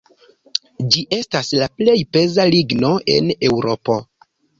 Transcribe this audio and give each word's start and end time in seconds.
Ĝi 0.95 1.01
estas 1.17 1.51
la 1.59 1.67
plej 1.81 1.95
peza 2.17 2.45
ligno 2.53 2.91
en 3.17 3.29
Eŭropo. 3.51 3.99